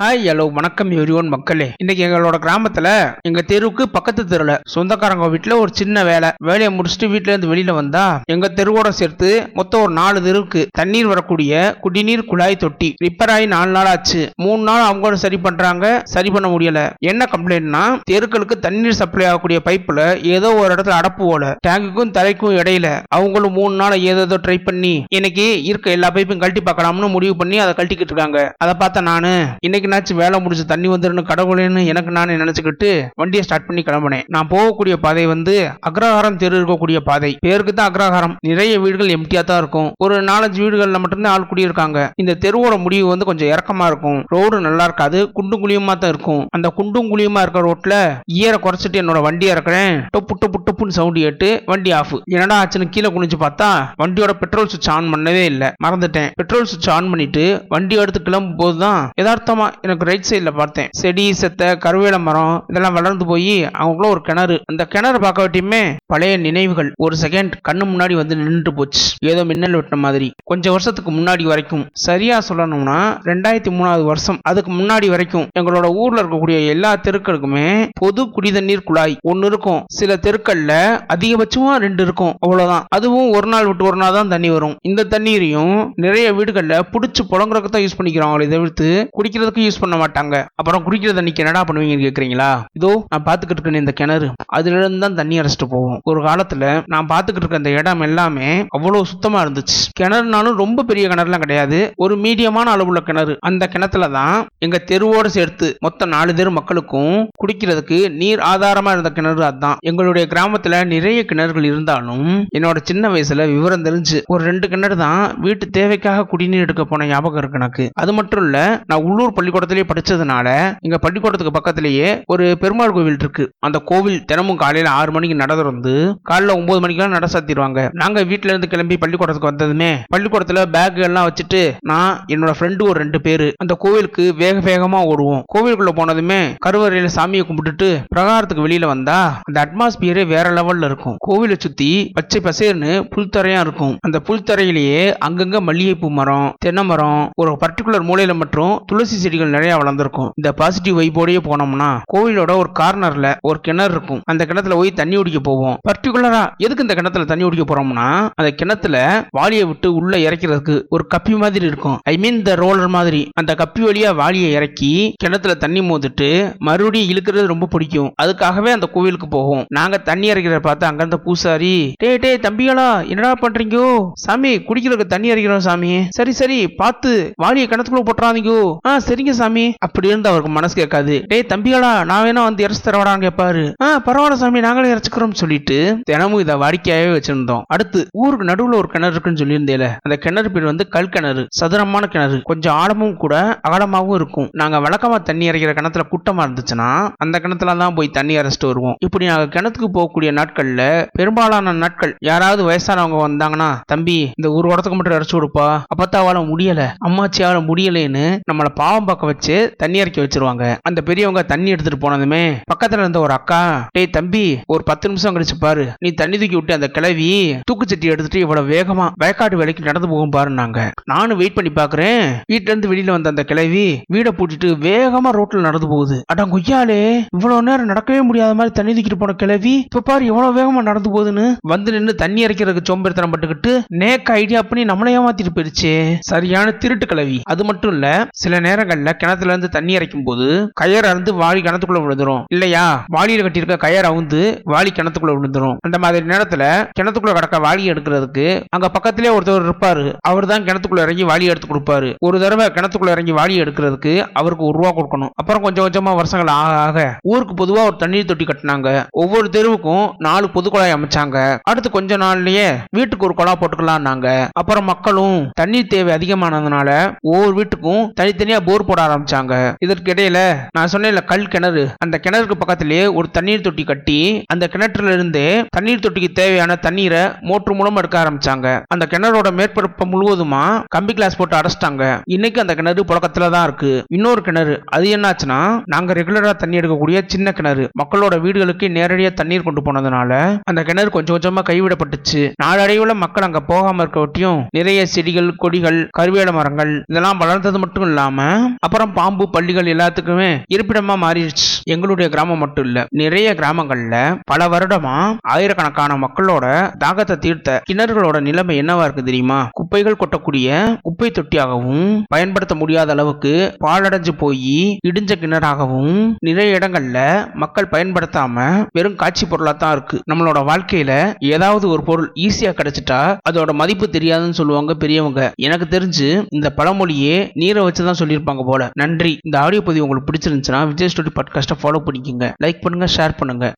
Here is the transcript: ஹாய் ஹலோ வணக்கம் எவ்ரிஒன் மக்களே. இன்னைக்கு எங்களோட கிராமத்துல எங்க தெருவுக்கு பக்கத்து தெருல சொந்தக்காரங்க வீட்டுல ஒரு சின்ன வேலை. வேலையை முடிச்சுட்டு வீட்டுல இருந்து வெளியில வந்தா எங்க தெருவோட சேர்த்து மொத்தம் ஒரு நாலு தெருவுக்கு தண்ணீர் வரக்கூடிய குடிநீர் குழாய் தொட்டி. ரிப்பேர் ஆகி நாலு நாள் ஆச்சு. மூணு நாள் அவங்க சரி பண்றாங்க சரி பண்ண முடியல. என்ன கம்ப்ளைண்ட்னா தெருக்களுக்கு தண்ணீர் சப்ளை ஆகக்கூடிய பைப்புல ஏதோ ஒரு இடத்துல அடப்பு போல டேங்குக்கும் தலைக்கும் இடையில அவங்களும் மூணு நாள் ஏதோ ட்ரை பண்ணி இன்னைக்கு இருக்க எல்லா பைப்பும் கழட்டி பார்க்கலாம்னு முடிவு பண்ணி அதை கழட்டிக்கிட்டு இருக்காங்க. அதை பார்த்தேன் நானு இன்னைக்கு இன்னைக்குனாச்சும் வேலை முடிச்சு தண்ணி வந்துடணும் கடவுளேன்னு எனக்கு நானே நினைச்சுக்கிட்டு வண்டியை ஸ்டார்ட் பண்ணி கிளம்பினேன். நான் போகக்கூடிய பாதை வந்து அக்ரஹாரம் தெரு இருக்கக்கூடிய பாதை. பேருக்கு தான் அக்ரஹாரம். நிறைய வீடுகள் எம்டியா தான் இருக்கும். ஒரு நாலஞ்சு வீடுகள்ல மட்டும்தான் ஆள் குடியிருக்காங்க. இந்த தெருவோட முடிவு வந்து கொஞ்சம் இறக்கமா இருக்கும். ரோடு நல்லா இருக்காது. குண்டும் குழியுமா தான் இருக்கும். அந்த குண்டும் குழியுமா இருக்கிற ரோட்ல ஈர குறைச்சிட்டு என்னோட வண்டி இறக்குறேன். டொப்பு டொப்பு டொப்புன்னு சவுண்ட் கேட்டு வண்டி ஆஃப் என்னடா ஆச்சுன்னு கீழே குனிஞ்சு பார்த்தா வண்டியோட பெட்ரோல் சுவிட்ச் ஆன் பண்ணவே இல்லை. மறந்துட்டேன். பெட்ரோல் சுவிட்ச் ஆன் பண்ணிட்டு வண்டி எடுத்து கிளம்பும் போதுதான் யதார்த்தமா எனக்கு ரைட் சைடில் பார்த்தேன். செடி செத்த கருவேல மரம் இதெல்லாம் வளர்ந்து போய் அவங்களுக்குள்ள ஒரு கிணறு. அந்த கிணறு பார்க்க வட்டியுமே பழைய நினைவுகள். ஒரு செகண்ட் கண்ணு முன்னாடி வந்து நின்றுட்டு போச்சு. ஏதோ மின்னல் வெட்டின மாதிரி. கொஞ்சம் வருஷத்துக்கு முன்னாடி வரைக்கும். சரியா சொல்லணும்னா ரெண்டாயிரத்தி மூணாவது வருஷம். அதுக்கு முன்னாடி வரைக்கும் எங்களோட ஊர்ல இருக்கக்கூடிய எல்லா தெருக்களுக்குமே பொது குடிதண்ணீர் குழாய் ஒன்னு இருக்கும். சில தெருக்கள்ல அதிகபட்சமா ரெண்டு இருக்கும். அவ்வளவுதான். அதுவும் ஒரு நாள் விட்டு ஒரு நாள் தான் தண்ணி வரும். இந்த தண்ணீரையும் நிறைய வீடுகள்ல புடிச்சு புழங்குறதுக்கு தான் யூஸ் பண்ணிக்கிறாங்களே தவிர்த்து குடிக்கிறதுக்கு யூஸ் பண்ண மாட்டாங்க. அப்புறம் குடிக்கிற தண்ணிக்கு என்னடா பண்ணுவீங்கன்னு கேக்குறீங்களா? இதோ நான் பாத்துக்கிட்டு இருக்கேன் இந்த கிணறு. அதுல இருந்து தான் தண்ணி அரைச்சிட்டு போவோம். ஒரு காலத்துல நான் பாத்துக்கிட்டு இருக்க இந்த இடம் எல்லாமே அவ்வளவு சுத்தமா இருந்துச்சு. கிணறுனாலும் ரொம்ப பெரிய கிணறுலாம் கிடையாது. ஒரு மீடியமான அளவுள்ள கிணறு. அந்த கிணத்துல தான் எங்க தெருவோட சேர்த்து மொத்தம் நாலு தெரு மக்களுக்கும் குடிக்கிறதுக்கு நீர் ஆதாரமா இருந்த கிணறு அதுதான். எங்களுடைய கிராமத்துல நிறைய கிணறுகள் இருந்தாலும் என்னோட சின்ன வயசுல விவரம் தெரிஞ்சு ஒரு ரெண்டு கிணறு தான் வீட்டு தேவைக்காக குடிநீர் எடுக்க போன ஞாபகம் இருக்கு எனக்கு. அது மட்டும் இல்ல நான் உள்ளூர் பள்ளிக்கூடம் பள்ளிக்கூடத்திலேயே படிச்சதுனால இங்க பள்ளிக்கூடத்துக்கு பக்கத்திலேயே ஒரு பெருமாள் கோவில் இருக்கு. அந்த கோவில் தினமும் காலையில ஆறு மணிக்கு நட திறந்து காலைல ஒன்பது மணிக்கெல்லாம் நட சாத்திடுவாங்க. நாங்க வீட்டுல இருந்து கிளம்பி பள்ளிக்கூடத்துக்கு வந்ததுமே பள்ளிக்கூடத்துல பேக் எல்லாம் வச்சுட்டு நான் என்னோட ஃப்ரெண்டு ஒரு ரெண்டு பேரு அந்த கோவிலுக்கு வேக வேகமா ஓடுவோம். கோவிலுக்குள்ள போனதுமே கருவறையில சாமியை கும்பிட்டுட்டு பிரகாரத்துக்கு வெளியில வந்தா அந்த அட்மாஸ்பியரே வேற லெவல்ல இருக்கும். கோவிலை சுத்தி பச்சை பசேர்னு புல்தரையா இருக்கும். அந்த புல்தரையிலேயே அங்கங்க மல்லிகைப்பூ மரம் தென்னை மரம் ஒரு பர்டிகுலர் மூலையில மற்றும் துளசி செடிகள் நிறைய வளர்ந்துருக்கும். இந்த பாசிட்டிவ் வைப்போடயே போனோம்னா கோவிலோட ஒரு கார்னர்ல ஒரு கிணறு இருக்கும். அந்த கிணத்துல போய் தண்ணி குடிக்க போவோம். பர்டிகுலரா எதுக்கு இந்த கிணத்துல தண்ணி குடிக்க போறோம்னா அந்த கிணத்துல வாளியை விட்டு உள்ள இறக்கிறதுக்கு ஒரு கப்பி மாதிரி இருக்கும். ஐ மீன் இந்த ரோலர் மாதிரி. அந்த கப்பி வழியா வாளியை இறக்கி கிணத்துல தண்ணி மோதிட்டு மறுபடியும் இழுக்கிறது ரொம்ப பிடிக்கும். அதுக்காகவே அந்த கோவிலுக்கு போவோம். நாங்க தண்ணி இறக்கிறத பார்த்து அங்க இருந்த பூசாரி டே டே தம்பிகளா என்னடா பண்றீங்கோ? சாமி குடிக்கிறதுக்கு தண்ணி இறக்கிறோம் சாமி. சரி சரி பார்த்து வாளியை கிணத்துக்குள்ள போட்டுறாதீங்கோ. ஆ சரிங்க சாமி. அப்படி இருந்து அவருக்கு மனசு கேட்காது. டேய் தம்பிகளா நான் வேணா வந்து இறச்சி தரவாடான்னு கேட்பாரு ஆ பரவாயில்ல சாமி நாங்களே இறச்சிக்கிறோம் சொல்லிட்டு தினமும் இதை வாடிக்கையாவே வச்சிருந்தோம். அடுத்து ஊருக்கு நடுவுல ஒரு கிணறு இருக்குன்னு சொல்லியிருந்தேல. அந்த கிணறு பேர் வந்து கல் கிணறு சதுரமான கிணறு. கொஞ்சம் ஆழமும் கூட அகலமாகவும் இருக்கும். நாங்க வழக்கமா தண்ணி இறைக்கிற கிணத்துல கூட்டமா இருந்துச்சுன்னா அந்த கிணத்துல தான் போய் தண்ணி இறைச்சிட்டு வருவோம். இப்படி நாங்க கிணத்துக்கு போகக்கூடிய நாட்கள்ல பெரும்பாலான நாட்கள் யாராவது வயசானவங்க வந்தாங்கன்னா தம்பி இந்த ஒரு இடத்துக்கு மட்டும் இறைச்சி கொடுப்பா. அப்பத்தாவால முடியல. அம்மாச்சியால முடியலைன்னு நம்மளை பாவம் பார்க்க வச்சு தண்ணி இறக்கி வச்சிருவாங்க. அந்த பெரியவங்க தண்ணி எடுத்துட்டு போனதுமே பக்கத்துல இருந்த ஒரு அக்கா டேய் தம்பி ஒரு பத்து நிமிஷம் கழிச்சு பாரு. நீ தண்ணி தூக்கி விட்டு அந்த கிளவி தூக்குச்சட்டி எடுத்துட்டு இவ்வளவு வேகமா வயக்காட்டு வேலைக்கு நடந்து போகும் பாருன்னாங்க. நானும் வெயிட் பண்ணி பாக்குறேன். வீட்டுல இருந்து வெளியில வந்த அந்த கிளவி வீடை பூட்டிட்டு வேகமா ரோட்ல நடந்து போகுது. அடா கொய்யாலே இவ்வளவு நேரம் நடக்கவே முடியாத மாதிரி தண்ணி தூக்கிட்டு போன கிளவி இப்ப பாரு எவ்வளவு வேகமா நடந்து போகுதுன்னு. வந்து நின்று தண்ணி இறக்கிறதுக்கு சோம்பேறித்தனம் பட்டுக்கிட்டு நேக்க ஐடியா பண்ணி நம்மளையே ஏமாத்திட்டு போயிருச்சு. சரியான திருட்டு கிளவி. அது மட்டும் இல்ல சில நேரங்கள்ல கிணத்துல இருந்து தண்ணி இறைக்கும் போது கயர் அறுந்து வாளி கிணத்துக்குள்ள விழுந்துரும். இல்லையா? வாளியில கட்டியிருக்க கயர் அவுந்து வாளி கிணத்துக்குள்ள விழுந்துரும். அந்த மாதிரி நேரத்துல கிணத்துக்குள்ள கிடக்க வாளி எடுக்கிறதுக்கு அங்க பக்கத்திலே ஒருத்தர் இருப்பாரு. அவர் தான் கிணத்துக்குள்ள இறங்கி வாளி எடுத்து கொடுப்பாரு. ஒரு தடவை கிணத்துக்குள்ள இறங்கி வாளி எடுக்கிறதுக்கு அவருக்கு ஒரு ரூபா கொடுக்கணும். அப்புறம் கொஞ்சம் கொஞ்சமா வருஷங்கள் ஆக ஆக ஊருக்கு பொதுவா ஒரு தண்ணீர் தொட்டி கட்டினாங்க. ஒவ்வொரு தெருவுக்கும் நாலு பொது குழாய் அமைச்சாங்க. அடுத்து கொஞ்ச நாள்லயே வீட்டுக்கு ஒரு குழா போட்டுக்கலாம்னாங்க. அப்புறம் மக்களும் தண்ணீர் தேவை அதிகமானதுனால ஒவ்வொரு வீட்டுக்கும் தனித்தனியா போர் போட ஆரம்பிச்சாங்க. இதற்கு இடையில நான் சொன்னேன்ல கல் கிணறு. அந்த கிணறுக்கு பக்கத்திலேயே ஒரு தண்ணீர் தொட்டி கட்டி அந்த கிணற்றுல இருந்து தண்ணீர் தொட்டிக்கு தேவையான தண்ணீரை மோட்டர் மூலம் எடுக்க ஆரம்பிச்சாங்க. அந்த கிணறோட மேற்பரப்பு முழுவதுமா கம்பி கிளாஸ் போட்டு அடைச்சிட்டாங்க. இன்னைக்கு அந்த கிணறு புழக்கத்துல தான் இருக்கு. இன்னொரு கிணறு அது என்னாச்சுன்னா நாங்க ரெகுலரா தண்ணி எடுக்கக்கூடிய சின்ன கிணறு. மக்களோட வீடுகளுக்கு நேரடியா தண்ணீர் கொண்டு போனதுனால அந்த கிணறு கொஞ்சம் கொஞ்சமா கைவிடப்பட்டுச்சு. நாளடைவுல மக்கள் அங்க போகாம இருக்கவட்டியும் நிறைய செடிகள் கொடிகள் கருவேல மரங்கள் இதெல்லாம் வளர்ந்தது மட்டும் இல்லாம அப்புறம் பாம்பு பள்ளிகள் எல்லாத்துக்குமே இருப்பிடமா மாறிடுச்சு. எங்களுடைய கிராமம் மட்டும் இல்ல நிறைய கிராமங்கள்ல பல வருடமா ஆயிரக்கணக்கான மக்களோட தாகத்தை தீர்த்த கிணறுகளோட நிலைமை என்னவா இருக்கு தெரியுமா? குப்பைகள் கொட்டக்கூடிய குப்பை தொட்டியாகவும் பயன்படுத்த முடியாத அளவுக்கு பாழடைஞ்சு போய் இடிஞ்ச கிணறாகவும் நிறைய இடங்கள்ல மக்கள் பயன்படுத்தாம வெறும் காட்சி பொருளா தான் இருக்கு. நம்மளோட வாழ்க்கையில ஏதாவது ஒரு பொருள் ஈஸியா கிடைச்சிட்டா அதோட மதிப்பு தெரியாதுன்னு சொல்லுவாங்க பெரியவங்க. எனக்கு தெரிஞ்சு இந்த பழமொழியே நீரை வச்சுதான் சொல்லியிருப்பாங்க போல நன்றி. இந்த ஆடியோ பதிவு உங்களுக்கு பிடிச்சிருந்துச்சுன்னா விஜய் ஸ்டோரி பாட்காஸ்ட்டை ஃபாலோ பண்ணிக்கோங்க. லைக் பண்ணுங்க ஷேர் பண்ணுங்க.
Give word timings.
ஹாய் 0.00 0.26
ஹலோ 0.28 0.44
வணக்கம் 0.52 0.90
எவ்ரிஒன் 0.90 1.28
மக்களே. 1.28 1.66
இன்னைக்கு 1.76 2.02
எங்களோட 2.06 2.36
கிராமத்துல 2.42 2.88
எங்க 3.22 3.42
தெருவுக்கு 3.42 3.88
பக்கத்து 3.88 4.22
தெருல 4.22 4.58
சொந்தக்காரங்க 4.64 5.26
வீட்டுல 5.28 5.58
ஒரு 5.58 5.70
சின்ன 5.72 6.04
வேலை. 6.04 6.28
வேலையை 6.48 6.68
முடிச்சுட்டு 6.76 7.06
வீட்டுல 7.12 7.32
இருந்து 7.32 7.50
வெளியில 7.54 7.72
வந்தா 7.74 8.20
எங்க 8.24 8.48
தெருவோட 8.48 8.88
சேர்த்து 8.88 9.48
மொத்தம் 9.54 9.82
ஒரு 9.82 9.92
நாலு 9.92 10.22
தெருவுக்கு 10.22 10.68
தண்ணீர் 10.72 11.06
வரக்கூடிய 11.06 11.76
குடிநீர் 11.80 12.24
குழாய் 12.24 12.56
தொட்டி. 12.56 12.94
ரிப்பேர் 13.04 13.32
ஆகி 13.36 13.46
நாலு 13.46 13.70
நாள் 13.70 13.86
ஆச்சு. 13.86 14.32
மூணு 14.36 14.62
நாள் 14.62 14.80
அவங்க 14.80 15.16
சரி 15.16 15.38
பண்றாங்க 15.38 16.00
சரி 16.04 16.30
பண்ண 16.30 16.48
முடியல. 16.48 16.92
என்ன 16.98 17.26
கம்ப்ளைண்ட்னா 17.34 17.82
தெருக்களுக்கு 18.02 18.58
தண்ணீர் 18.58 18.98
சப்ளை 19.00 19.26
ஆகக்கூடிய 19.26 19.60
பைப்புல 19.64 20.22
ஏதோ 20.22 20.54
ஒரு 20.54 20.74
இடத்துல 20.74 20.98
அடப்பு 21.00 21.22
போல 21.24 21.56
டேங்குக்கும் 21.66 22.14
தலைக்கும் 22.20 22.56
இடையில 22.60 23.02
அவங்களும் 23.08 23.52
மூணு 23.52 23.74
நாள் 23.74 23.98
ஏதோ 24.12 24.38
ட்ரை 24.46 24.58
பண்ணி 24.64 25.04
இன்னைக்கு 25.08 25.64
இருக்க 25.64 25.90
எல்லா 25.90 26.10
பைப்பும் 26.14 26.42
கழட்டி 26.44 26.60
பார்க்கலாம்னு 26.70 27.08
முடிவு 27.08 27.36
பண்ணி 27.36 27.58
அதை 27.58 27.74
கழட்டிக்கிட்டு 27.74 28.14
இருக்காங்க. 28.14 28.54
அதை 28.58 28.74
பார்த்தேன் 28.78 29.10
நானு 29.12 29.34
இன்னைக்கு 29.60 29.86
இன்னைக்குனாச்சும் 29.88 30.22
வேலை 30.22 30.40
முடிச்சு 30.40 30.64
தண்ணி 30.64 30.88
வந்துடணும் 30.88 31.28
கடவுளேன்னு 31.30 31.82
எனக்கு 31.86 32.10
நானே 32.10 32.34
நினைச்சுக்கிட்டு 32.34 32.88
வண்டியை 33.14 33.44
ஸ்டார்ட் 33.44 33.66
பண்ணி 33.66 33.82
கிளம்பினேன். 33.82 34.24
நான் 34.26 34.48
போகக்கூடிய 34.48 34.94
பாதை 35.04 35.26
வந்து 35.26 35.54
அக்ரஹாரம் 35.90 36.36
தெரு 36.36 36.56
இருக்கக்கூடிய 36.60 36.98
பாதை. 37.08 37.30
பேருக்கு 37.40 37.72
தான் 37.74 37.92
அக்ரஹாரம். 37.92 38.34
நிறைய 38.46 38.80
வீடுகள் 38.80 39.12
எம்டியா 39.16 39.42
தான் 39.44 39.58
இருக்கும். 39.58 39.92
ஒரு 39.98 40.16
நாலஞ்சு 40.22 40.60
வீடுகள்ல 40.64 40.98
மட்டும்தான் 40.98 41.32
ஆள் 41.32 41.46
குடியிருக்காங்க. 41.50 41.98
இந்த 42.16 42.36
தெருவோட 42.44 42.82
முடிவு 42.82 43.06
வந்து 43.08 43.24
கொஞ்சம் 43.24 43.48
இறக்கமா 43.48 43.86
இருக்கும். 43.86 44.24
ரோடு 44.26 44.60
நல்லா 44.60 44.84
இருக்காது. 44.84 45.32
குண்டும் 45.32 45.62
குழியுமா 45.64 45.96
தான் 45.96 46.12
இருக்கும். 46.14 46.46
அந்த 46.50 46.68
குண்டும் 46.68 47.10
குழியுமா 47.12 47.42
இருக்கிற 47.44 47.64
ரோட்ல 47.68 47.94
ஈர 48.42 48.54
குறைச்சிட்டு 48.56 49.00
என்னோட 49.02 49.22
வண்டி 49.22 49.48
இறக்குறேன். 49.52 49.94
டொப்பு 50.16 50.34
டொப்பு 50.42 50.60
டொப்புன்னு 50.66 50.98
சவுண்ட் 50.98 51.20
கேட்டு 51.24 51.62
வண்டி 51.66 51.92
ஆஃப் 52.00 52.14
என்னடா 52.24 52.56
ஆச்சுன்னு 52.62 52.88
கீழே 52.90 53.08
குனிஞ்சு 53.08 53.38
பார்த்தா 53.44 53.70
வண்டியோட 54.02 54.32
பெட்ரோல் 54.42 54.70
சுவிட்ச் 54.72 54.90
ஆன் 54.96 55.12
பண்ணவே 55.14 55.44
இல்லை. 55.52 55.70
மறந்துட்டேன். 55.84 56.30
பெட்ரோல் 56.34 56.68
சுவிட்ச் 56.72 56.90
ஆன் 56.96 57.10
பண்ணிட்டு 57.10 57.44
வண்டி 57.68 57.94
எடுத்து 58.02 58.22
கிளம்பும் 58.22 58.56
போதுதான் 58.56 59.10
யதார்த்தமா 59.20 59.66
எனக்கு 59.82 60.04
ரைட் 60.04 60.26
சைடில் 60.30 60.56
பார்த்தேன். 60.56 60.88
செடி 60.90 61.32
செத்த 61.32 61.78
கருவேல 61.84 62.20
மரம் 62.20 62.64
இதெல்லாம் 62.68 62.92
வளர்ந்து 62.92 63.26
போய் 63.26 63.64
அவங்களுக்குள்ள 63.64 64.08
ஒரு 64.08 64.20
கிணறு. 64.20 64.60
அந்த 64.66 64.86
கிணறு 64.86 65.20
பார்க்க 65.20 65.46
வட்டியுமே 65.46 65.82
பழைய 66.06 66.36
நினைவுகள். 66.36 66.92
ஒரு 66.96 67.16
செகண்ட் 67.22 67.52
கண்ணு 67.68 67.84
முன்னாடி 67.92 68.14
வந்து 68.14 68.34
நின்றுட்டு 68.34 68.70
போச்சு. 68.76 69.02
ஏதோ 69.20 69.44
மின்னல் 69.44 69.76
வெட்டின 69.78 69.96
மாதிரி. 69.96 70.30
கொஞ்சம் 70.44 70.72
வருஷத்துக்கு 70.72 71.10
முன்னாடி 71.10 71.42
வரைக்கும். 71.42 71.86
சரியா 71.92 72.38
சொல்லணும்னா 72.48 72.98
ரெண்டாயிரத்தி 73.24 73.72
மூணாவது 73.78 74.04
வருஷம். 74.04 74.38
அதுக்கு 74.42 74.72
முன்னாடி 74.72 75.08
வரைக்கும் 75.08 75.46
எங்களோட 75.60 75.94
ஊர்ல 75.94 76.22
இருக்கக்கூடிய 76.22 76.66
எல்லா 76.66 76.96
தெருக்களுக்குமே 76.96 77.86
பொது 77.92 78.24
குடிதண்ணீர் 78.24 78.84
குழாய் 78.84 79.16
ஒன்னு 79.22 79.46
இருக்கும். 79.46 79.82
சில 79.86 80.16
தெருக்கள்ல 80.16 80.72
அதிகபட்சமா 81.14 81.74
ரெண்டு 81.76 82.02
இருக்கும். 82.02 82.34
அவ்வளவுதான். 82.40 82.84
அதுவும் 82.88 83.30
ஒரு 83.30 83.46
நாள் 83.46 83.66
விட்டு 83.66 83.84
ஒரு 83.84 83.96
நாள் 83.96 84.12
தான் 84.12 84.28
தண்ணி 84.28 84.50
வரும். 84.50 84.76
இந்த 84.82 85.04
தண்ணீரையும் 85.04 85.92
நிறைய 85.94 86.32
வீடுகள்ல 86.32 86.80
புடிச்சு 86.92 87.22
புழங்குறதுக்கு 87.30 87.72
தான் 87.74 87.82
யூஸ் 87.82 87.98
பண்ணிக்கிறாங்களே 87.98 88.48
தவிர்த்து 88.48 89.08
குடிக்கிறதுக்கு 89.16 89.66
யூஸ் 89.68 89.80
பண்ண 89.84 89.96
மாட்டாங்க. 90.02 90.34
அப்புறம் 90.60 90.84
குடிக்கிற 90.86 91.12
தண்ணிக்கு 91.18 91.42
என்னடா 91.44 91.62
பண்ணுவீங்கன்னு 91.68 92.06
கேக்குறீங்களா? 92.06 92.50
இதோ 92.78 92.92
நான் 93.12 93.26
பாத்துக்கிட்டு 93.28 93.60
இருக்கேன் 93.60 93.82
இந்த 93.84 93.94
கிணறு. 94.00 94.28
அதுல 94.58 94.78
இருந்து 94.80 95.02
தான் 95.04 95.18
தண்ணி 95.20 95.40
அரைச்சிட்டு 95.40 95.68
போவோம். 95.74 95.98
ஒரு 96.10 96.20
காலத்துல 96.28 96.64
நான் 96.94 97.10
பாத்துக்கிட்டு 97.12 97.44
இருக்க 97.44 97.62
இந்த 97.62 97.72
இடம் 97.78 98.04
எல்லாமே 98.08 98.48
அவ்வளவு 98.76 99.08
சுத்தமா 99.12 99.38
இருந்துச்சு. 99.44 99.78
கிணறுனாலும் 100.00 100.58
ரொம்ப 100.62 100.84
பெரிய 100.90 101.04
கிணறுலாம் 101.12 101.44
கிடையாது. 101.44 101.78
ஒரு 102.04 102.14
மீடியமான 102.24 102.72
அளவுள்ள 102.76 103.00
கிணறு. 103.08 103.34
அந்த 103.48 103.64
கிணத்துல 103.74 104.08
தான் 104.18 104.36
எங்க 104.66 104.76
தெருவோட 104.90 105.26
சேர்த்து 105.36 105.66
மொத்தம் 105.86 106.12
நாலு 106.14 106.32
தெரு 106.38 106.50
மக்களுக்கும் 106.58 107.16
குடிக்கிறதுக்கு 107.42 107.98
நீர் 108.20 108.42
ஆதாரமா 108.52 108.90
இருந்த 108.96 109.10
கிணறு 109.18 109.44
அதுதான். 109.48 109.78
எங்களுடைய 109.90 110.24
கிராமத்துல 110.32 110.82
நிறைய 110.94 111.20
கிணறுகள் 111.30 111.68
இருந்தாலும் 111.70 112.28
என்னோட 112.56 112.78
சின்ன 112.90 113.08
வயசுல 113.14 113.46
விவரம் 113.54 113.86
தெரிஞ்சு 113.88 114.18
ஒரு 114.32 114.42
ரெண்டு 114.48 114.66
கிணறு 114.72 114.96
தான் 115.04 115.22
வீட்டு 115.44 115.64
தேவைக்காக 115.78 116.26
குடிநீர் 116.32 116.64
எடுக்க 116.66 116.84
போன 116.84 117.06
ஞாபகம் 117.12 117.40
இருக்கு 117.42 117.60
எனக்கு. 117.60 117.84
அது 118.02 118.12
மட்டும் 118.18 118.42
இல்ல 118.46 118.58
நான் 118.90 119.04
உள்ளூர் 119.08 119.34
பள்ளிக்கூடம் 119.36 119.57
பள்ளிக்கூடத்திலேயே 119.58 119.86
படிச்சதுனால 119.90 120.48
இங்க 120.80 120.98
பள்ளிக்கூடத்துக்கு 120.98 121.52
பக்கத்திலேயே 121.52 122.22
ஒரு 122.26 122.56
பெருமாள் 122.60 122.92
கோவில் 122.92 123.16
இருக்கு. 123.18 123.44
அந்த 123.58 123.78
கோவில் 123.78 124.24
தினமும் 124.24 124.56
காலையில 124.56 124.90
ஆறு 124.90 125.12
மணிக்கு 125.12 125.36
நட 125.36 125.56
திறந்து 125.56 125.94
காலைல 126.30 126.56
ஒன்பது 126.56 126.80
மணிக்கெல்லாம் 126.80 127.16
நட 127.16 127.26
சாத்திடுவாங்க. 127.32 127.88
நாங்க 127.92 128.24
வீட்டுல 128.24 128.52
இருந்து 128.52 128.68
கிளம்பி 128.68 128.96
பள்ளிக்கூடத்துக்கு 128.96 129.50
வந்ததுமே 129.50 129.90
பள்ளிக்கூடத்துல 130.16 130.62
பேக் 130.70 130.96
எல்லாம் 130.96 131.28
வச்சுட்டு 131.30 131.72
நான் 131.80 132.24
என்னோட 132.28 132.52
ஃப்ரெண்டு 132.58 132.82
ஒரு 132.82 132.92
ரெண்டு 132.92 133.20
பேரு 133.20 133.52
அந்த 133.56 133.74
கோவிலுக்கு 133.74 134.34
வேக 134.34 134.56
வேகமா 134.68 135.00
ஓடுவோம். 135.12 135.42
கோவிலுக்குள்ள 135.54 135.92
போனதுமே 136.00 136.40
கருவறையில 136.66 137.08
சாமியை 137.16 137.44
கும்பிட்டுட்டு 137.48 137.88
பிரகாரத்துக்கு 138.16 138.66
வெளியில 138.66 138.86
வந்தா 138.86 139.40
அந்த 139.42 139.58
அட்மாஸ்பியரே 139.64 140.26
வேற 140.26 140.50
லெவல்ல 140.50 140.84
இருக்கும். 140.84 141.16
கோவிலை 141.28 141.56
சுத்தி 141.58 142.10
பச்சை 142.14 142.40
பசேர்னு 142.40 142.92
புல்தரையா 143.14 143.60
இருக்கும். 143.60 143.96
அந்த 144.00 144.20
புல்தரையிலேயே 144.28 145.02
அங்கங்க 145.26 145.60
மல்லிகைப்பூ 145.60 146.10
மரம் 146.10 146.52
தென்னை 146.58 146.84
மரம் 146.84 147.30
ஒரு 147.34 147.58
பர்டிகுலர் 147.62 148.06
மூலையில 148.08 148.34
மற்றும் 148.34 148.82
துளசி 148.86 149.16
செடிகள் 149.16 149.47
நிறைய 149.48 149.72
வளர்ந்துருக்கும். 149.76 150.30
இந்த 150.40 150.52
பாசிட்டிவ் 150.52 150.98
வைப்போடயே 151.00 151.40
போனோம்னா 151.48 151.90
கோவிலோட 152.14 152.52
ஒரு 152.62 152.70
கார்னர்ல 152.80 153.28
ஒரு 153.40 153.60
கிணறு 153.60 153.92
இருக்கும். 153.94 154.20
அந்த 154.24 154.42
கிணத்துல 154.46 154.74
போய் 154.74 154.92
தண்ணி 155.00 155.16
குடிக்க 155.16 155.40
போவோம். 155.40 155.76
பர்டிகுலரா 155.88 156.42
எதுக்கு 156.56 156.84
இந்த 156.86 156.94
கிணத்துல 156.94 157.24
தண்ணி 157.24 157.44
குடிக்க 157.44 157.64
போறோம்னா 157.64 158.08
அந்த 158.34 158.50
கிணத்துல 158.50 158.96
வாளியை 159.30 159.64
விட்டு 159.64 159.94
உள்ள 159.94 160.16
இறக்கிறதுக்கு 160.16 160.76
ஒரு 160.88 161.06
கப்பி 161.14 161.36
மாதிரி 161.38 161.66
இருக்கும். 161.66 161.98
ஐ 162.02 162.16
மீன் 162.16 162.36
இந்த 162.36 162.54
ரோலர் 162.54 162.94
மாதிரி. 162.96 163.22
அந்த 163.34 163.54
கப்பி 163.58 163.80
வழியா 163.80 164.14
வாளியை 164.14 164.50
இறக்கி 164.52 164.92
கிணத்துல 165.24 165.54
தண்ணி 165.54 165.80
மோதிட்டு 165.80 166.30
மறுபடியும் 166.58 167.10
இழுக்கிறது 167.12 167.46
ரொம்ப 167.46 167.66
பிடிக்கும். 167.66 168.12
அதுக்காகவே 168.22 168.70
அந்த 168.76 168.86
கோவிலுக்கு 168.94 169.28
போவோம். 169.28 169.64
நாங்க 169.68 169.96
தண்ணி 169.98 170.26
இறக்கிறத 170.32 170.58
பார்த்து 170.58 170.86
அங்க 170.86 171.02
இருந்த 171.04 171.18
பூசாரி 171.24 171.92
டே 171.96 172.16
டே 172.16 172.36
தம்பிகளா 172.36 172.88
என்னடா 173.08 173.32
பண்றீங்கோ? 173.42 173.86
சாமி 174.24 174.52
குடிக்கிறதுக்கு 174.68 175.12
தண்ணி 175.14 175.32
இறக்கிறோம் 175.32 175.64
சாமி. 175.66 175.92
சரி 176.10 176.32
சரி 176.32 176.68
பார்த்து 176.68 177.32
வாளியை 177.36 177.68
கிணத்துக்குள்ள 177.68 178.02
போட்டுறாதீங்கோ. 178.08 178.60
ஆ 178.86 178.96
சரிங்க 179.08 179.27
சாமி. 179.32 179.74
அப்படி 179.78 180.08
இருந்து 180.08 180.28
அவருக்கு 180.28 180.52
மனசு 180.52 180.74
கேட்காது. 180.74 181.22
டேய் 181.26 181.46
தம்பிகளா 181.48 182.04
நான் 182.04 182.24
வேணா 182.26 182.42
வந்து 182.48 182.62
இறச்சி 182.62 182.90
தரவாடான்னு 182.90 183.24
கேட்பாரு 183.26 183.72
ஆ 183.82 183.88
பரவாயில்ல 184.06 184.32
சாமி 184.32 184.60
நாங்களே 184.60 184.92
இறச்சிக்கிறோம் 184.94 185.32
சொல்லிட்டு 185.32 185.98
தினமும் 186.04 186.40
இதை 186.40 186.54
வாடிக்கையாவே 186.54 187.08
வச்சிருந்தோம். 187.16 187.62
அடுத்து 187.66 188.06
ஊருக்கு 188.12 188.46
நடுவுல 188.46 188.74
ஒரு 188.74 188.88
கிணறு 188.88 189.10
இருக்குன்னு 189.10 189.40
சொல்லியிருந்தேல. 189.42 189.86
அந்த 190.02 190.16
கிணறு 190.16 190.50
பேர் 190.50 190.64
வந்து 190.64 190.88
கல் 190.88 191.08
கிணறு 191.08 191.46
சதுரமான 191.48 192.06
கிணறு. 192.06 192.40
கொஞ்சம் 192.44 192.74
ஆழமும் 192.74 193.16
கூட 193.16 193.60
அகலமாகவும் 193.68 194.14
இருக்கும். 194.14 194.48
நாங்க 194.52 194.78
வழக்கமா 194.78 195.22
தண்ணி 195.22 195.50
இறைக்கிற 195.50 195.74
கிணத்துல 195.74 196.04
கூட்டமா 196.12 196.44
இருந்துச்சுன்னா 196.46 197.10
அந்த 197.16 197.38
கிணத்துல 197.38 197.76
தான் 197.76 197.94
போய் 197.94 198.08
தண்ணி 198.08 198.36
இறைச்சிட்டு 198.38 198.66
வருவோம். 198.66 198.96
இப்படி 198.98 199.26
நாங்க 199.26 199.60
கிணத்துக்கு 199.60 199.88
போகக்கூடிய 199.98 200.32
நாட்கள்ல 200.38 201.06
பெரும்பாலான 201.12 201.72
நாட்கள் 201.72 202.14
யாராவது 202.20 202.62
வயசானவங்க 202.70 203.18
வந்தாங்கன்னா 203.26 203.70
தம்பி 203.84 204.18
இந்த 204.34 204.50
ஒரு 204.52 204.68
இடத்துக்கு 204.68 204.96
மட்டும் 204.96 205.14
இறைச்சி 205.14 205.38
கொடுப்பா. 205.38 205.80
அப்பத்தாவால 205.94 206.42
முடியல. 206.50 206.82
அம்மாச்சியால 207.08 207.58
முடியலைன்னு 207.68 208.38
நம்மளை 208.52 208.68
பாவம் 208.74 209.06
பார்க்க 209.18 209.34
வச்சு 209.34 209.74
தண்ணி 209.76 209.98
இறக்கி 209.98 210.20
வச்சிருவாங்க. 210.20 210.64
அந்த 210.88 211.00
பெரியவங்க 211.08 211.42
தண்ணி 211.52 211.68
எடுத்துட்டு 211.74 212.02
போனதுமே 212.02 212.42
பக்கத்துல 212.72 213.04
இருந்த 213.04 213.18
ஒரு 213.24 213.32
அக்கா 213.38 213.60
டேய் 213.96 214.14
தம்பி 214.16 214.44
ஒரு 214.72 214.82
பத்து 214.90 215.08
நிமிஷம் 215.08 215.34
கழிச்சு 215.36 215.56
பாரு. 215.64 215.84
நீ 216.04 216.10
தண்ணி 216.20 216.36
தூக்கி 216.38 216.56
விட்டு 216.58 216.76
அந்த 216.76 216.88
கிளவி 216.96 217.30
தூக்குச்சட்டி 217.68 218.06
எடுத்துட்டு 218.12 218.42
இவ்வளவு 218.44 218.70
வேகமா 218.74 219.06
வயக்காட்டு 219.22 219.60
வேலைக்கு 219.60 219.88
நடந்து 219.88 220.10
போகும் 220.12 220.34
பாருன்னாங்க. 220.36 220.78
நானும் 221.12 221.40
வெயிட் 221.40 221.56
பண்ணி 221.58 221.72
பாக்குறேன். 221.80 222.22
வீட்டுல 222.52 222.72
இருந்து 222.72 222.90
வெளியில 222.92 223.14
வந்த 223.16 223.32
அந்த 223.34 223.44
கிளவி 223.50 223.86
வீடை 224.14 224.32
பூட்டிட்டு 224.38 224.70
வேகமா 224.86 225.32
ரோட்ல 225.38 225.64
நடந்து 225.68 225.88
போகுது. 225.94 226.18
அடா 226.32 226.46
கொய்யாலே 226.54 227.00
இவ்வளவு 227.36 227.66
நேரம் 227.70 227.90
நடக்கவே 227.92 228.20
முடியாத 228.30 228.54
மாதிரி 228.54 228.74
தண்ணி 228.78 228.94
தூக்கிட்டு 228.96 229.20
போன 229.24 229.36
கிளவி 229.44 229.74
இப்ப 229.88 230.04
பாரு 230.10 230.30
எவ்வளவு 230.32 230.56
வேகமா 230.58 230.84
நடந்து 230.90 231.12
போகுதுன்னு. 231.16 231.46
வந்து 231.74 231.92
நின்று 231.92 232.14
தண்ணி 232.24 232.46
இறக்கிறதுக்கு 232.46 232.88
சோம்பேறித்தனம் 232.90 233.34
பட்டுக்கிட்டு 233.34 233.74
நேக்க 234.02 234.38
ஐடியா 234.42 234.62
பண்ணி 234.62 234.84
நம்மளையே 234.92 235.16
ஏமாத்திட்டு 235.18 235.54
போயிருச்சு. 235.56 235.92
சரியான 236.32 236.68
திருட்டு 236.82 237.06
கிளவி. 237.06 237.38
அது 237.52 237.62
மட்டும் 237.64 237.92
இல்ல 237.92 238.06
சில 238.42 238.56
நேரங்கள்ல 238.68 239.07
கிணத்துல 239.12 239.52
இருந்து 239.52 239.68
தண்ணி 239.68 239.96
இறைக்கும் 239.98 240.24
போது 240.24 240.46
கயர் 240.80 241.08
அறுந்து 241.10 241.32
வாளி 241.34 241.60
கிணத்துக்குள்ள 241.62 242.00
விழுந்துரும். 242.04 242.42
இல்லையா? 242.54 243.04
வாளியில 243.16 243.44
கட்டியிருக்க 243.44 243.76
கயர் 243.84 244.08
அவுந்து 244.10 244.40
வாளி 244.72 244.90
கிணத்துக்குள்ள 244.90 245.34
விழுந்துரும். 245.36 245.76
அந்த 245.86 245.98
மாதிரி 245.98 246.26
நேரத்துல 246.26 246.62
கிணத்துக்குள்ள 247.00 247.34
கிடக்க 247.38 247.58
வாளி 247.58 247.90
எடுக்கிறதுக்கு 247.90 248.46
அங்க 248.70 248.88
பக்கத்திலே 248.88 249.38
ஒருத்தர் 249.38 249.68
இருப்பாரு. 249.68 250.06
அவர் 250.20 250.46
தான் 250.46 250.64
கிணத்துக்குள்ள 250.64 251.06
இறங்கி 251.06 251.24
வாளி 251.24 251.44
எடுத்து 251.44 251.68
கொடுப்பாரு. 251.68 252.14
ஒரு 252.26 252.40
தடவை 252.40 252.66
கிணத்துக்குள்ள 252.66 253.14
இறங்கி 253.16 253.32
வாளி 253.32 253.60
எடுக்கிறதுக்கு 253.62 254.14
அவருக்கு 254.32 254.64
ஒரு 254.64 254.78
ரூபா 254.78 254.90
கொடுக்கணும். 254.98 255.32
அப்புறம் 255.34 255.62
கொஞ்சம் 255.62 255.86
கொஞ்சமா 255.86 256.14
வருஷங்கள் 256.14 256.52
ஆக 256.54 256.74
ஆக 256.86 257.18
ஊருக்கு 257.22 257.54
பொதுவா 257.60 257.84
ஒரு 257.88 257.96
தண்ணீர் 257.96 258.24
தொட்டி 258.24 258.44
கட்டினாங்க. 258.44 258.88
ஒவ்வொரு 259.10 259.48
தெருவுக்கும் 259.56 260.06
நாலு 260.18 260.50
பொது 260.50 260.70
குழாய் 260.70 260.94
அமைச்சாங்க. 260.96 261.58
அடுத்து 261.70 261.90
கொஞ்ச 261.90 262.16
நாள்லயே 262.16 262.66
வீட்டுக்கு 262.96 263.26
ஒரு 263.26 263.34
குழா 263.38 263.54
போட்டுக்கலாம்னாங்க. 263.60 264.48
அப்புறம் 264.60 264.84
மக்களும் 264.84 265.38
தண்ணீர் 265.60 265.92
தேவை 265.94 266.16
அதிகமானதுனால 266.16 266.90
ஒவ்வொரு 267.20 267.52
வீட்டுக்கும் 267.58 268.02
தனித்தனியா 268.20 268.60
போர் 268.68 268.84
போட 268.84 268.97
ஆரம்பிச்சாங்க. 269.06 269.54
இதற்கு 269.86 270.12
இடையில 270.12 270.40
நான் 270.76 270.92
சொன்னேன்ல 270.92 271.22
கல் 271.32 271.48
கிணறு. 271.54 271.84
அந்த 272.04 272.16
கிணறுக்கு 272.24 272.56
பக்கத்திலேயே 272.62 273.06
ஒரு 273.18 273.30
தண்ணீர் 273.36 273.66
தொட்டி 273.66 273.84
கட்டி 273.84 274.18
அந்த 274.54 274.64
கிணற்றுல 274.72 275.12
இருந்து 275.18 275.44
தண்ணீர் 275.76 276.04
தொட்டிக்கு 276.04 276.30
தேவையான 276.40 276.76
தண்ணீரை 276.86 277.22
மோட்டர் 277.50 277.76
மூலம் 277.78 278.00
எடுக்க 278.02 278.16
ஆரம்பிச்சாங்க. 278.22 278.66
அந்த 278.94 279.04
கிணறோட 279.12 279.48
மேற்பரப்பு 279.58 280.06
முழுவதுமா 280.12 280.62
கம்பி 280.96 281.14
கிளாஸ் 281.14 281.38
போட்டு 281.38 281.56
அடைச்சிட்டாங்க. 281.60 282.04
இன்னைக்கு 282.36 282.60
அந்த 282.60 282.74
கிணறு 282.74 283.06
புழக்கத்துல 283.10 283.50
தான் 283.56 283.66
இருக்கு. 283.68 283.92
இன்னொரு 284.16 284.42
கிணறு 284.48 284.74
அது 284.96 285.16
என்னாச்சுன்னா 285.16 285.60
நாங்க 285.94 286.12
ரெகுலரா 286.20 286.52
தண்ணி 286.62 286.78
எடுக்கக்கூடிய 286.80 287.18
சின்ன 287.34 287.52
கிணறு. 287.58 287.84
மக்களோட 288.00 288.34
வீடுகளுக்கு 288.44 288.86
நேரடியா 288.98 289.32
தண்ணீர் 289.40 289.66
கொண்டு 289.66 289.82
போனதுனால 289.86 290.32
அந்த 290.70 290.80
கிணறு 290.88 291.10
கொஞ்சம் 291.16 291.36
கொஞ்சமா 291.36 291.62
கைவிடப்பட்டுச்சு. 291.70 292.42
நாளடைவுல 292.62 293.14
மக்கள் 293.24 293.46
அங்க 293.48 293.60
போகாம 293.70 294.04
இருக்கவட்டியும் 294.04 294.60
நிறைய 294.76 295.00
செடிகள் 295.14 295.50
கொடிகள் 295.62 295.98
கருவேல 296.18 296.52
மரங்கள் 296.58 296.92
இதெல்லாம் 297.10 297.40
வளர்ந்தது 297.42 297.78
மட்டும் 297.82 298.06
இல்லாம 298.08 298.46
அப்புறம் 298.88 299.10
பாம்பு 299.16 299.44
பள்ளிகள் 299.54 299.88
எல்லாத்துக்குமே 299.92 300.50
இருப்பிடமா 300.74 301.14
மாறிடுச்சு. 301.22 301.66
எங்களுடைய 301.94 302.26
கிராமம் 302.34 302.60
மட்டும் 302.62 302.86
இல்ல 302.88 302.98
நிறைய 303.20 303.48
கிராமங்கள்ல 303.58 304.16
பல 304.50 304.68
வருடமா 304.68 305.16
ஆயிரக்கணக்கான 305.52 306.12
மக்களோட 306.22 306.66
தாகத்தை 307.02 307.36
தீர்த்த 307.44 307.74
கிணறுகளோட 307.90 308.38
நிலைமை 308.46 308.74
என்னவா 308.82 309.02
இருக்கு 309.06 309.22
தெரியுமா? 309.22 309.58
குப்பைகள் 309.78 310.18
கொட்டக்கூடிய 310.20 310.68
குப்பை 311.06 311.28
தொட்டியாகவும் 311.30 312.06
பயன்படுத்த 312.34 312.74
முடியாத 312.74 313.12
அளவுக்கு 313.16 313.52
பாழடைஞ்சு 313.84 314.34
போய் 314.42 314.78
இடிஞ்ச 315.10 315.34
கிணறாகவும் 315.42 316.16
நிறைய 316.48 316.78
இடங்கள்ல 316.78 317.18
மக்கள் 317.64 317.92
பயன்படுத்தாம 317.92 318.56
வெறும் 318.98 319.18
காட்சி 319.24 319.46
பொருளா 319.46 319.72
தான் 319.72 319.94
இருக்கு. 319.96 320.16
நம்மளோட 320.30 320.62
வாழ்க்கையில 320.70 321.12
ஏதாவது 321.54 321.88
ஒரு 321.88 322.04
பொருள் 322.08 322.30
ஈஸியா 322.46 322.72
கிடைச்சிட்டா 322.80 323.20
அதோட 323.50 323.72
மதிப்பு 323.82 324.08
தெரியாதுன்னு 324.16 324.60
சொல்லுவாங்க 324.62 324.94
பெரியவங்க. 325.04 325.42
எனக்கு 325.66 325.88
தெரிஞ்சு 325.96 326.30
இந்த 326.58 326.70
பழமொழியே 326.80 327.36
நீரை 327.62 327.82
வச்சுதான் 327.88 328.20
சொல்லியிருப்பாங்க 328.22 328.64
போல 328.64 328.77
நன்றி. 328.92 329.38
இந்த 329.42 329.60
ஆடியோ 329.60 329.82
பதிவு 329.82 330.06
உங்களுக்கு 330.06 330.32
பிடிச்சிருந்துச்சுன்னா 330.32 330.86
விஜய் 330.86 331.10
ஸ்டோரி 331.16 331.28
பாட்காஸ்ட்டை 331.34 331.78
ஃபாலோ 331.82 332.00
பண்ணிக்கோங்க. 332.06 332.52
லைக் 332.64 332.80
பண்ணுங்க 332.80 333.06
ஷேர் 333.16 333.36
பண்ணுங்க. 333.36 333.72